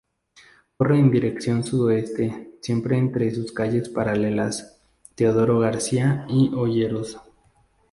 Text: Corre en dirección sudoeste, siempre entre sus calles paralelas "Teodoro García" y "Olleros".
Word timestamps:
Corre 0.77 0.97
en 0.99 1.11
dirección 1.11 1.63
sudoeste, 1.63 2.49
siempre 2.61 2.97
entre 2.97 3.29
sus 3.35 3.51
calles 3.51 3.87
paralelas 3.87 4.81
"Teodoro 5.13 5.59
García" 5.59 6.25
y 6.27 6.49
"Olleros". 6.55 7.19